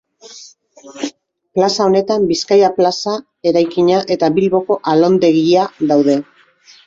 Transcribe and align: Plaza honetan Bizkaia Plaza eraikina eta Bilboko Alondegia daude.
Plaza 1.57 1.83
honetan 1.89 2.23
Bizkaia 2.31 2.71
Plaza 2.79 3.13
eraikina 3.51 3.99
eta 4.15 4.29
Bilboko 4.39 4.79
Alondegia 4.95 5.67
daude. 5.93 6.17